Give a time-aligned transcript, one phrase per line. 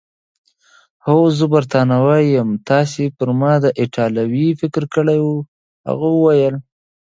[1.05, 5.35] هو، زه بریتانوی یم، تاسي پر ما د ایټالوي فکر کړی وو؟
[5.87, 6.55] هغه وویل.